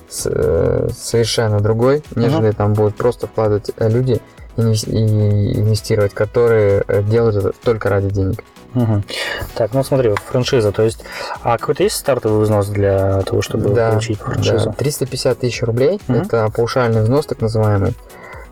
[0.10, 4.20] с- э, совершенно другой, нежели там будут просто вкладывать э, люди
[4.58, 8.44] и инвестировать, которые э, делают это только ради денег.
[8.74, 9.04] Мгм.
[9.56, 11.04] Так, ну смотри, франшиза, то есть,
[11.42, 14.66] а какой-то есть стартовый взнос для того, чтобы Да, получить франшизу?
[14.70, 16.22] Да, 350 тысяч рублей, Мгм.
[16.22, 17.94] это паушальный взнос так называемый.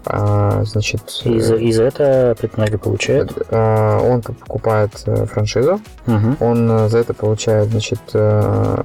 [0.05, 3.31] А, значит, И за, и за это предприниматель получает?
[3.49, 6.37] э, он покупает э, франшизу, Мгм.
[6.39, 8.81] он э, за это получает, значит, э,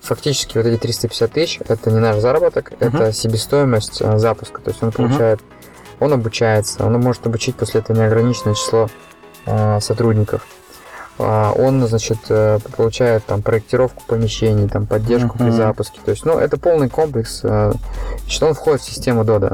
[0.00, 2.96] фактически вот эти 350 тысяч, это не наш заработок, Мгм.
[2.96, 4.60] это себестоимость э, запуска.
[4.60, 5.40] То есть он получает,
[6.00, 8.88] он обучается, он может обучить после этого неограниченное число
[9.46, 10.46] э, сотрудников.
[11.20, 15.56] А, Он, значит, э, получает там проектировку помещений, там поддержку при Мгм.
[15.56, 15.98] запуске.
[16.04, 17.40] То есть, ну, это полный комплекс.
[17.42, 17.72] э,
[18.22, 19.48] Значит, он входит в систему Дода.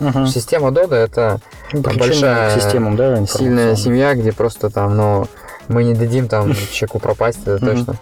[0.00, 0.26] Мгм.
[0.26, 1.40] Система Дода это
[1.72, 5.26] Ну, подключение большая системам, да, сильная семья, где просто там, ну,
[5.68, 7.96] мы не дадим там человеку пропасть, это точно.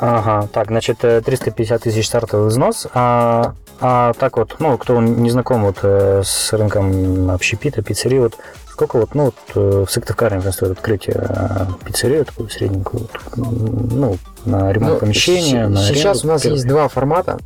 [0.00, 5.30] Ага, так, значит, э, 350 тысяч стартовый взнос, а, а так вот, ну, кто не
[5.30, 8.34] знаком вот э, с рынком общепита, пиццерии, вот
[8.72, 13.06] сколько вот, ну, вот э, в Сыктывкаре, например, стоит открытие э, пиццерию такую средненькую,
[13.36, 16.28] вот, м, ну, на ремонт Ну, помещения, на Сейчас аренду.
[16.28, 16.56] у нас Первый.
[16.56, 17.38] есть два формата.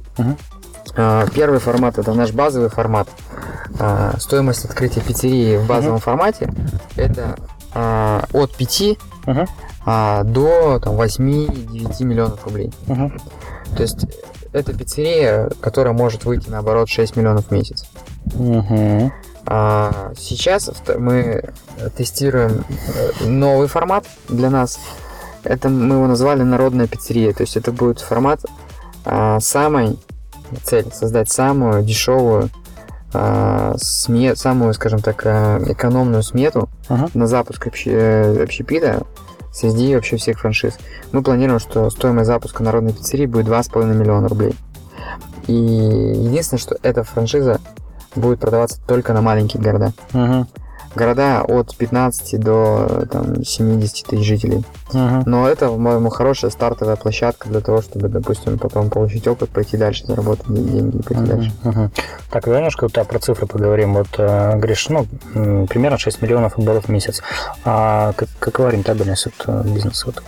[0.96, 3.08] А, Первый формат это наш базовый формат.
[3.78, 6.48] А, Стоимость открытия пиццерии в базовом формате
[6.96, 7.36] это
[7.74, 9.46] а, от 5 Мгм,
[9.84, 12.72] а, до там, 8-9 миллионов рублей.
[12.86, 13.18] мгм,
[13.76, 14.06] То есть
[14.52, 17.84] это пиццерия, которая может выйти на оборот 6 миллионов в месяц.
[18.32, 19.12] мгм.
[19.46, 21.50] А сейчас мы
[21.96, 22.64] тестируем
[23.22, 24.78] э, новый формат для нас.
[25.44, 27.32] Это мы его назвали народная пиццерия.
[27.32, 28.40] То есть это будет формат
[29.04, 29.96] а, самой
[30.64, 32.50] цель создать самую дешевую
[33.12, 37.09] а, сме- самую, скажем так, а, экономную смету Ага.
[37.14, 39.04] на запуск обще- э, общепита
[39.52, 40.74] среди вообще всех франшиз.
[41.12, 44.56] Мы планируем, что стоимость запуска народной пиццерии будет 2,5 миллиона рублей.
[45.46, 47.61] И единственное, что эта франшиза
[48.16, 49.92] будет продаваться только на маленькие города.
[50.12, 50.46] Мгм,
[50.94, 54.64] Города от 15 до там, 70 тысяч жителей.
[54.94, 55.24] мгм.
[55.26, 60.07] Но это, по-моему, хорошая стартовая площадка для того, чтобы, допустим, потом получить опыт, пойти дальше,
[60.07, 61.52] заработать деньги и пойти Мгм, дальше.
[61.64, 61.90] мгм.
[62.31, 63.92] Так, давай немножко вот, про цифры поговорим.
[63.92, 65.05] Вот, э, говоришь, ну,
[65.66, 67.20] примерно 6 миллионов оборотов в месяц.
[67.66, 70.07] А как, какова рентабельность вот, э, бизнеса?
[70.07, 70.22] Вот?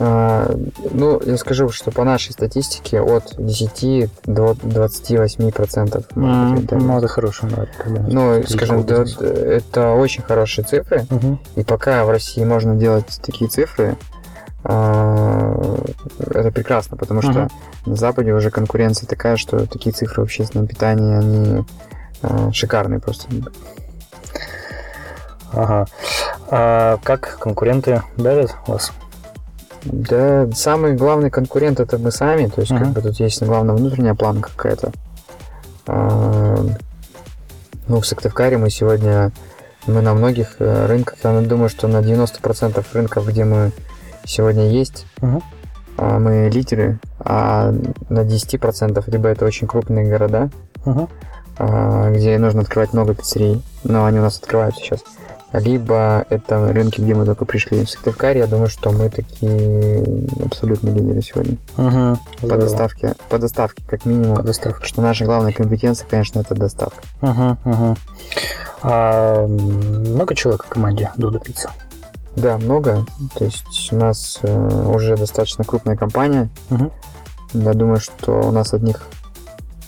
[0.00, 0.54] А,
[0.92, 6.04] ну, я скажу, что по нашей статистике от 10 до 28 процентов.
[6.14, 7.50] Ну, это хорошая.
[7.86, 11.04] Ну, Для скажем, да, это очень хорошие цифры.
[11.10, 11.40] Мгм.
[11.56, 13.96] И пока в России можно делать такие цифры,
[14.62, 15.78] а,
[16.30, 17.50] это прекрасно, потому что Мгм.
[17.86, 21.64] на Западе уже конкуренция такая, что такие цифры в общественном питании, они
[22.22, 23.28] а, шикарные просто.
[25.52, 25.86] Ага.
[26.50, 28.92] А как конкуренты давят вас?
[29.84, 32.80] Да, самый главный конкурент это мы сами, то есть Мгм.
[32.80, 34.92] как бы тут есть главная внутренняя планка какая-то.
[35.86, 36.66] А,
[37.86, 39.32] ну, в Сыктывкаре мы сегодня,
[39.86, 43.72] мы на многих э, рынках, я думаю, что на 90% рынков, где мы
[44.24, 45.06] сегодня есть,
[45.96, 47.72] а, мы лидеры, а
[48.08, 50.50] на 10% либо это очень крупные города,
[51.58, 55.00] а, где нужно открывать много пиццерий, но они у нас открываются сейчас.
[55.52, 57.84] Либо это рынки, где мы только пришли.
[57.84, 60.04] В Сыктывкаре, я думаю, что мы такие
[60.44, 61.56] абсолютно лидеры сегодня.
[61.76, 62.48] Угу.
[62.48, 64.36] По доставке, по доставке, как минимум.
[64.36, 64.86] По доставке.
[64.86, 67.02] Что наша главная компетенция, конечно, это доставка.
[67.22, 67.96] Угу, угу.
[68.82, 71.70] А много человек в команде Дуда Пицца?
[72.36, 73.04] Да, много.
[73.34, 76.50] То есть у нас э, уже достаточно крупная компания.
[76.70, 76.92] Угу.
[77.54, 79.02] Я думаю, что у нас одних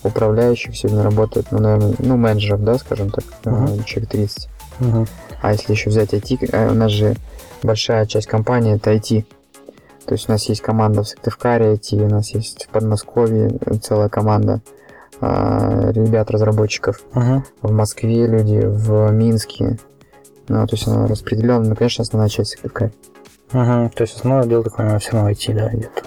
[0.03, 3.83] управляющих сегодня работает, ну, наверное, ну, менеджеров, да, скажем так, Мгм.
[3.83, 4.49] человек 30.
[4.79, 5.07] Угу.
[5.41, 7.15] А если еще взять IT, э, у нас же
[7.63, 9.25] большая часть компании это IT.
[10.05, 13.51] То есть у нас есть команда в Сыктывкаре IT, у нас есть в Подмосковье
[13.81, 14.61] целая команда
[15.19, 17.43] а, ребят-разработчиков, Угу.
[17.61, 19.77] в Москве люди, в Минске.
[20.47, 22.91] Ну, то есть она распределена, ну, конечно, основная часть Сыктывкаре.
[23.53, 23.91] Угу.
[23.95, 26.03] То есть основное дело такое все равно IT, да, идет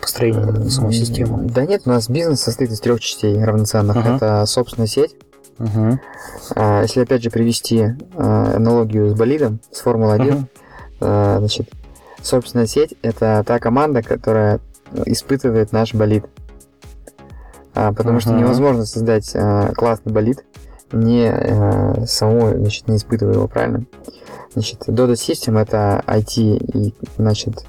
[0.00, 1.44] построение самой системы.
[1.44, 3.96] Да нет, у нас бизнес состоит из трех частей равноценных.
[3.96, 4.16] Ага.
[4.16, 5.14] Это собственная сеть.
[5.58, 5.98] Угу.
[6.56, 10.48] А, Если опять же привести а, аналогию с болидом, с Формулы-1, Мгм.
[11.00, 11.70] а, значит,
[12.22, 14.60] собственная сеть– это та команда, которая
[15.06, 16.24] испытывает наш болид.
[17.74, 18.40] А, Потому что Ага.
[18.40, 20.44] невозможно создать а, классный болид,
[20.92, 23.84] не а, самому, значит, не испытывая его, правильно?
[24.54, 27.64] Значит, Dodo System– это IT и, значит,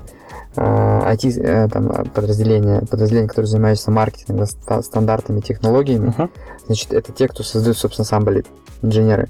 [0.55, 6.09] IT э, там, подразделение, подразделение, которое занимается маркетингом, ста- стандартами, технологиями.
[6.09, 6.29] Угу.
[6.67, 8.45] Значит, это те, кто создает, собственно, сам болид,
[8.81, 9.29] инженеры.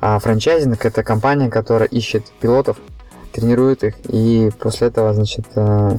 [0.00, 2.78] А франчайзинг– это компания, которая ищет пилотов,
[3.32, 5.98] тренирует их, и после этого, значит, э,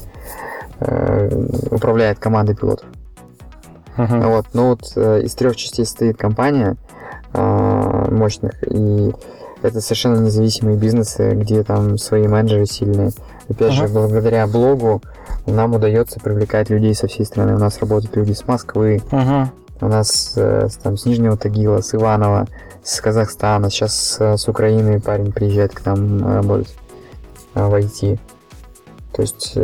[0.79, 2.87] э, управляет командой пилотов.
[3.97, 4.15] Угу.
[4.21, 6.77] Вот, ну вот э, из трех частей состоит компания
[7.33, 9.13] э, мощных, и
[9.61, 13.11] это совершенно независимые бизнесы, где там свои менеджеры сильные.
[13.51, 13.93] Опять же, Ага.
[13.93, 15.01] благодаря блогу
[15.45, 17.55] нам удается привлекать людей со всей страны.
[17.55, 19.85] У нас работают люди с Москвы, Угу.
[19.85, 22.47] у нас э, там, с Нижнего Тагила, с Иванова,
[22.83, 26.75] с Казахстана, сейчас э, с Украины парень приезжает к нам э, работать
[27.53, 28.19] в IT.
[29.13, 29.57] То есть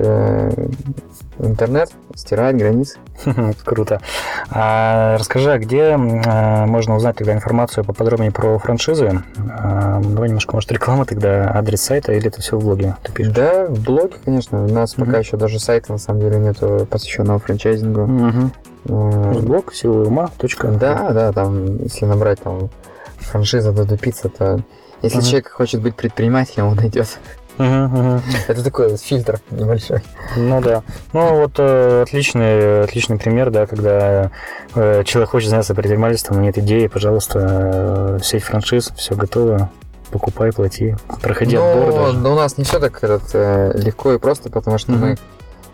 [1.40, 2.98] интернет стирает границы.
[3.66, 4.02] Круто.
[4.50, 9.24] А расскажи, а где а, можно узнать тогда информацию поподробнее про франшизы?
[9.50, 13.34] А, давай немножко, может, реклама тогда, адрес сайта, или это все в блоге ты пишешь?
[13.34, 14.64] Да, в блоге, конечно.
[14.64, 18.52] У нас пока еще даже сайта на самом деле нету посвященного франчайзингу.
[18.86, 20.30] Э, Блог силы ума.
[20.38, 20.70] Точка.
[20.70, 22.70] Да, да, там, если набрать там
[23.18, 24.60] франшиза до пицца, то
[25.02, 25.28] если Ага.
[25.28, 27.20] человек хочет быть предпринимателем, он найдет.
[27.58, 30.02] Это такой вот фильтр небольшой.
[30.36, 30.84] Ну да.
[31.14, 34.32] Ну вот э, отличный, отличный пример, да, когда
[34.76, 39.70] э, человек хочет заняться предпринимательством, нет идеи, пожалуйста, э, сеть франшиз, все готово,
[40.12, 42.18] покупай, плати, проходи отбор Но, даже.
[42.20, 45.02] но у нас не все так этот, э, легко и просто, потому что Мгм.
[45.02, 45.18] мы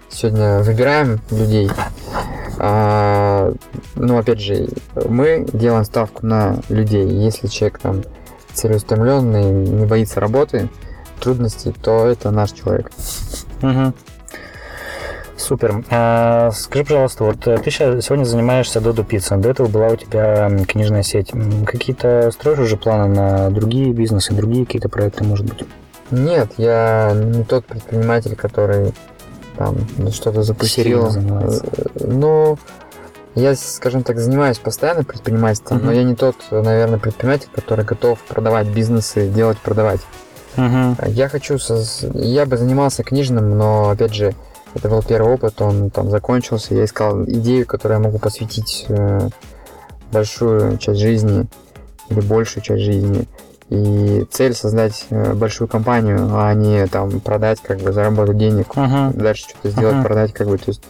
[0.09, 1.69] сегодня выбираем людей.
[2.59, 3.51] А,
[3.95, 7.05] ну, опять же, мы делаем ставку на людей.
[7.05, 8.03] Если человек там
[8.53, 10.69] целеустремленный, не боится работы,
[11.19, 12.91] трудностей, то это наш человек.
[13.61, 13.93] Мгм.
[15.35, 15.83] Супер.
[15.89, 19.35] А, скажи, пожалуйста, вот э, ты сейчас сегодня занимаешься Додо Пицца.
[19.35, 21.31] До этого была у тебя книжная сеть.
[21.65, 25.65] Какие-то строишь уже планы на другие бизнесы, другие какие-то проекты, может быть?
[26.11, 28.93] Нет, я не тот предприниматель, который
[29.57, 29.75] там
[30.11, 31.07] что-то запустил.
[31.07, 31.59] Э,
[31.95, 32.57] Ну,
[33.35, 35.93] я, скажем так, занимаюсь постоянно предпринимательством, но Мгм.
[35.95, 40.01] я не тот, наверное, предприниматель, который готов продавать бизнесы, делать, продавать.
[40.57, 41.09] Угу.
[41.11, 44.33] Я хочу, соз- я бы занимался книжным, но, опять же,
[44.75, 49.29] это был первый опыт, он там закончился, я искал идею, которой я могу посвятить э,
[50.11, 51.47] большую часть жизни
[52.09, 53.27] или большую часть жизни.
[53.69, 59.13] И цель создать э, большую компанию, а не там продать, как бы заработать денег, Угу.
[59.19, 60.03] дальше что-то сделать, Мгм.
[60.03, 60.57] продать, как бы.
[60.57, 60.83] То есть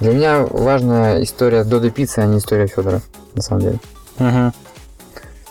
[0.00, 3.02] для меня важна история Додо Пиццы, а не история Федора,
[3.34, 3.78] на самом деле.
[4.18, 4.52] Угу.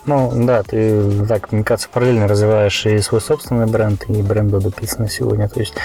[0.06, 4.72] Ну, да, ты так, мне кажется, параллельно развиваешь и свой собственный бренд, и бренд Додо
[4.72, 5.48] Пицца на сегодня.
[5.48, 5.76] То есть,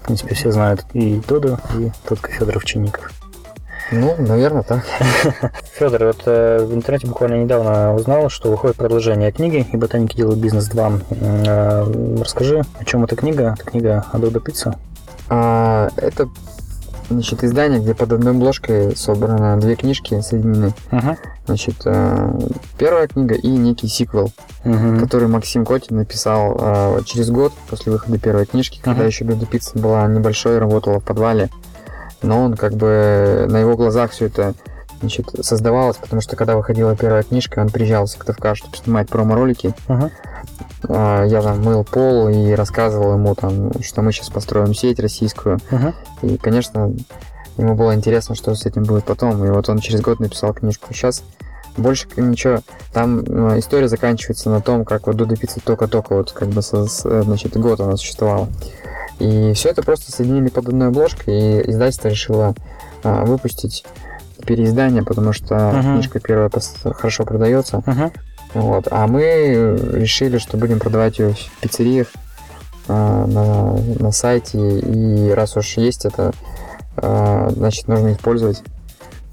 [0.00, 3.12] в принципе, все знают и Додо, и Тодко Федоров Чинников.
[3.92, 4.84] Ну, наверное, так.
[5.74, 10.38] Федор, вот э, в интернете буквально недавно узнал, что выходит продолжение книги «И ботаники делают
[10.40, 11.02] бизнес 2».
[11.20, 13.54] Э, расскажи, о чем эта книга?
[13.58, 14.78] Это книга о Додо Пицца?
[15.28, 16.28] А, это
[17.10, 20.72] значит, издание, где под одной обложкой собраны две книжки соединены.
[20.90, 21.16] Угу.
[21.46, 22.38] Значит, э,
[22.78, 28.46] первая книга и некий сиквел, который Максим Котин написал э, через год после выхода первой
[28.46, 29.08] книжки, когда Мгм.
[29.08, 31.50] еще Додо Пицца была небольшой, работала в подвале.
[32.22, 34.54] Но он как бы на его глазах все это
[35.02, 39.74] значит, создавалось, потому что когда выходила первая книжка, он приезжал в Сыктывкар, чтобы снимать промо-ролики.
[39.88, 40.10] Угу.
[40.88, 45.58] А, Я там мыл пол и рассказывал ему, там, что мы сейчас построим сеть российскую.
[45.70, 45.92] Угу.
[46.22, 46.94] И, конечно,
[47.58, 49.44] ему было интересно, что с этим будет потом.
[49.44, 50.94] И вот он через год написал книжку.
[50.94, 51.22] Сейчас
[51.76, 52.60] больше ничего.
[52.92, 56.84] Там э, история заканчивается на том, как вот Дуда Пицца только-только вот как бы со,
[56.84, 58.48] э, значит, год она существовала.
[59.18, 62.54] И все это просто соединили под одной обложкой, и издательство решило
[63.04, 63.84] а, выпустить
[64.44, 65.94] переиздание, потому что Мгм.
[65.94, 66.50] книжка первая
[66.94, 67.82] хорошо продается.
[67.86, 68.12] Мгм.
[68.54, 68.88] Вот.
[68.90, 72.08] А мы решили, что будем продавать ее в пиццериях
[72.88, 74.58] а, на, на сайте.
[74.80, 76.32] И раз уж есть это,
[76.96, 78.62] а, значит, нужно использовать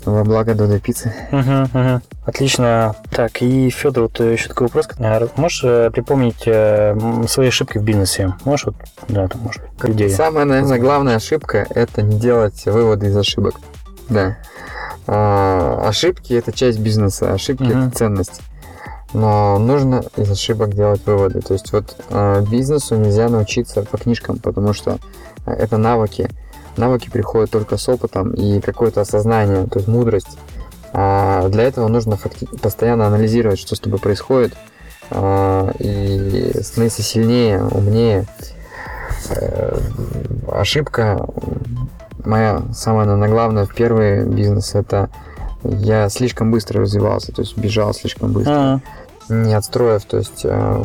[0.06, 1.14] во благо Додо пиццы.
[1.32, 2.02] Мгм, мгм.
[2.26, 2.96] Отлично.
[3.12, 4.88] Так, и Федор, вот еще такой вопрос.
[4.98, 8.34] А Можешь э, припомнить э, свои ошибки в бизнесе?
[8.46, 8.76] Можешь вот,
[9.10, 10.10] да, там, может, идея.
[10.10, 13.56] Самая, наверное, главная ошибка– это не делать выводы из ошибок.
[14.08, 14.38] Да.
[15.12, 17.88] А, ошибки– это часть бизнеса, ошибки Мгм.
[17.88, 18.42] это ценность.
[19.12, 21.42] Но нужно из ошибок делать выводы.
[21.42, 25.00] То есть вот а, бизнесу нельзя научиться по книжкам, потому что
[25.48, 26.30] а, это навыки.
[26.78, 30.38] Навыки приходят только с опытом и какое-то осознание, то есть мудрость.
[30.94, 34.56] А для этого нужно факти- постоянно анализировать, что с тобой происходит,
[35.10, 38.28] а, и становиться сильнее, умнее.
[39.32, 39.76] Э,
[40.52, 41.26] ошибка
[42.26, 45.10] моя самая, наверное, главная в первый бизнес это
[45.64, 48.82] я слишком быстро развивался, то есть бежал слишком быстро,
[49.28, 49.44] Мгм.
[49.48, 50.84] не отстроив, то есть э,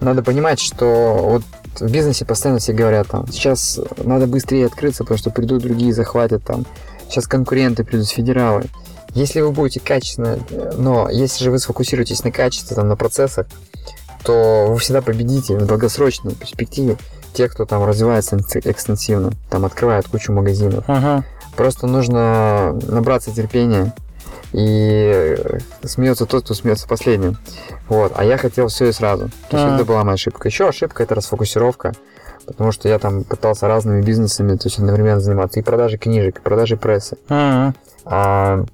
[0.00, 1.42] надо понимать, что вот
[1.80, 6.44] в бизнесе постоянно все говорят там, сейчас надо быстрее открыться, потому что придут другие, захватят
[6.44, 6.66] там,
[7.08, 8.64] сейчас конкуренты придут, федералы.
[9.14, 10.38] Если вы будете качественно,
[10.76, 13.46] но если же вы сфокусируетесь на качестве, там, на процессах,
[14.22, 16.98] то вы всегда победите в долгосрочной перспективе
[17.36, 20.88] тех, кто там развивается экстенсивно, там открывает кучу магазинов.
[20.88, 21.24] Мгм.
[21.56, 23.92] Просто нужно набраться терпения
[24.52, 27.36] и э, смеется тот, кто смеется последним.
[27.88, 28.12] Вот.
[28.16, 29.28] А я хотел все и сразу.
[29.50, 29.74] То есть Ага.
[29.76, 30.48] это была моя ошибка.
[30.48, 31.92] Еще ошибка это расфокусировка.
[32.46, 36.40] Потому что я там пытался разными бизнесами, то есть одновременно заниматься и продажей книжек, и
[36.40, 37.18] продажей прессы.
[37.28, 38.64] А,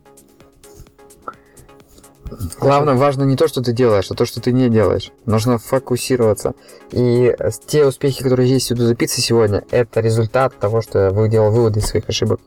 [2.58, 5.12] Главное, важно не то, что ты делаешь, а то, что ты не делаешь.
[5.26, 6.52] Нужно фокусироваться.
[6.90, 11.50] И э, те успехи, которые есть у Дузапицы сегодня, это результат того, что я делал
[11.50, 12.40] выводы из своих ошибок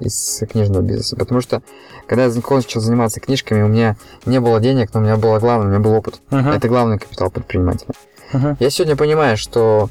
[0.00, 1.16] из книжного бизнеса.
[1.16, 1.62] Потому что,
[2.06, 5.66] когда я закончил заниматься книжками, у меня не было денег, но у меня было главное,
[5.66, 6.20] у меня был опыт.
[6.30, 6.48] Мгм.
[6.50, 7.94] Это главный капитал предпринимателя.
[8.32, 8.56] Мгм.
[8.60, 9.90] Я сегодня понимаю, что,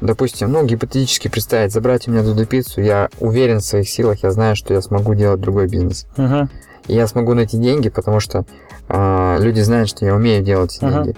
[0.00, 4.30] допустим, ну, гипотетически представить, забрать у меня Дуду пиццу, я уверен в своих силах, я
[4.30, 6.06] знаю, что я смогу делать другой бизнес.
[6.16, 6.48] Мгм.
[6.86, 8.44] И я смогу найти деньги, потому что
[8.90, 11.16] а, люди знают, что я умею делать деньги.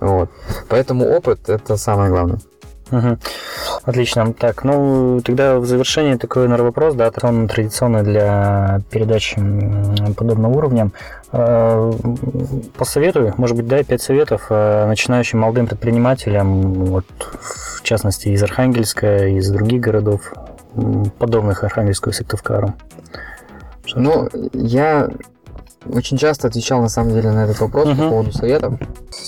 [0.00, 0.30] Вот.
[0.68, 2.38] Поэтому опыт это самое главное.
[2.90, 3.18] Мгм.
[3.84, 4.32] Отлично.
[4.34, 9.34] Так, ну тогда в завершении такой, наверное, вопрос, да, он традиционный для передач
[10.16, 10.90] подобного уровня.
[11.32, 11.92] Э,
[12.76, 17.06] Посоветуй, может быть, дай пять советов э, начинающим молодым предпринимателям, вот,
[17.40, 20.32] в частности, из Архангельска, из других городов,
[21.18, 22.74] подобных Архангельску и Сыктывкару.
[23.86, 25.08] Что- Ну, я
[25.92, 27.96] очень часто отвечал на самом деле на этот вопрос Мгм.
[27.96, 28.74] по поводу советов.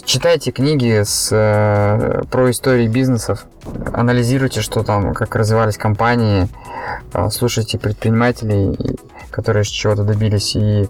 [0.05, 3.47] Читайте книги с, э, про истории бизнесов,
[3.93, 6.49] анализируйте, что там, как развивались компании,
[7.13, 8.77] э, слушайте предпринимателей,
[9.31, 10.89] которые чего-то добились, и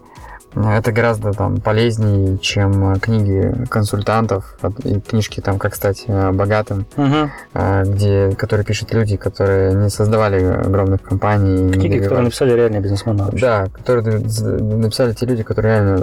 [0.56, 6.86] это гораздо там полезнее, чем э, книги консультантов и книжки там «Как стать э, богатым»,
[6.96, 11.70] э, где, которые пишут люди, которые не создавали огромных компаний.
[11.72, 13.24] Книги, которые написали реальные бизнесмены.
[13.24, 13.40] вообще.
[13.40, 15.98] Да, которые написали те люди, которые реально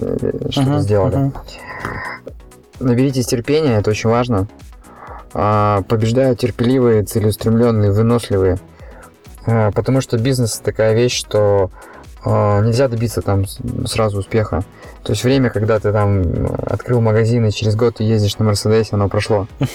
[0.51, 1.15] что-то Мгм, сделали.
[1.15, 1.33] мгм.
[2.79, 4.47] Наберитесь терпения, это очень важно.
[5.33, 8.59] А, Побеждают терпеливые, целеустремленные, выносливые.
[9.45, 11.69] Потому что бизнес такая вещь, что
[12.25, 13.45] нельзя добиться там
[13.85, 14.63] сразу успеха.
[15.03, 18.45] То есть время, когда ты там м, открыл магазин и через год ты ездишь на
[18.45, 19.47] Мерседесе, оно прошло.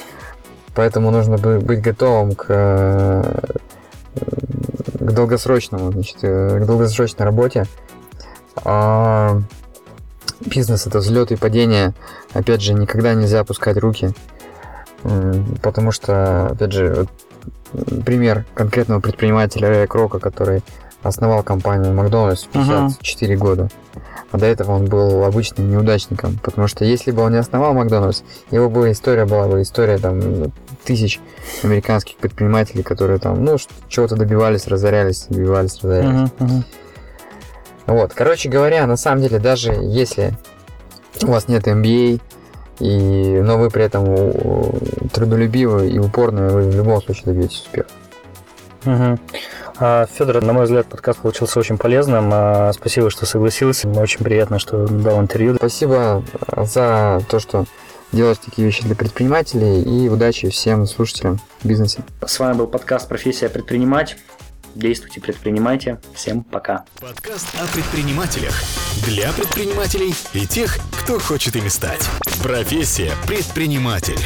[0.75, 3.23] Поэтому нужно бы- быть готовым к, э,
[5.01, 7.67] к долгосрочному, значит, э, к долгосрочной работе.
[8.65, 9.41] А,
[10.41, 11.95] бизнес это взлеты и падения.
[12.33, 14.13] Опять же, никогда нельзя опускать руки.
[15.63, 17.07] Потому что, опять же,
[18.05, 20.63] пример конкретного предпринимателя Рэя Крока, который
[21.03, 22.67] основал компанию Макдональдс в Мгм.
[22.91, 23.69] 54 года.
[24.31, 26.39] А до этого он был обычным неудачником.
[26.43, 30.53] Потому что если бы он не основал Макдональдс, его бы история была бы история там
[30.85, 31.21] тысяч
[31.63, 33.57] американских предпринимателей, которые там, ну,
[33.89, 36.31] чего-то добивались, разорялись, добивались, разорялись.
[36.39, 36.65] Мгм, мгм.
[37.87, 40.35] Вот, короче говоря, на самом деле, даже если
[41.23, 42.21] у вас нет MBA,
[42.81, 44.79] и, но вы при этом у-
[45.13, 47.89] трудолюбивы и упорные, вы в любом случае добьетесь успеха.
[48.85, 49.19] Мгм.
[49.81, 52.31] А, Федор, на мой взгляд, подкаст получился очень полезным.
[52.33, 53.87] А, Спасибо, что согласился.
[53.89, 55.55] Мне очень приятно, что дал интервью.
[55.57, 57.65] Спасибо э, за то, что
[58.13, 62.03] делаешь такие вещи для предпринимателей, и удачи всем слушателям в бизнесе.
[62.27, 64.17] С вами был подкаст «Профессия предпринимать».
[64.75, 66.01] действуйте, предпринимайте.
[66.15, 66.85] Всем пока.
[67.01, 68.55] Подкаст о предпринимателях.
[69.05, 72.09] Для предпринимателей и тех, кто хочет ими стать.
[72.43, 74.19] Профессия предприниматель.